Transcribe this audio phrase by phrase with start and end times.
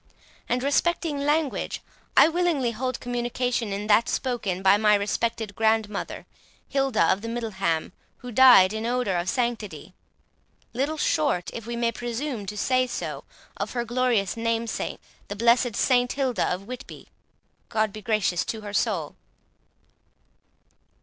[0.49, 1.79] And respecting language,
[2.17, 6.25] I willingly hold communication in that spoken by my respected grandmother,
[6.67, 9.93] Hilda of Middleham, who died in odour of sanctity,
[10.73, 13.25] little short, if we may presume to say so,
[13.57, 17.07] of her glorious namesake, the blessed Saint Hilda of Whitby,
[17.69, 19.15] God be gracious to her soul!"